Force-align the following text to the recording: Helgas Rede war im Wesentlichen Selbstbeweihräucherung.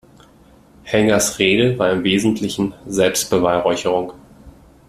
Helgas 0.83 1.37
Rede 1.37 1.77
war 1.77 1.91
im 1.91 2.03
Wesentlichen 2.03 2.73
Selbstbeweihräucherung. 2.87 4.13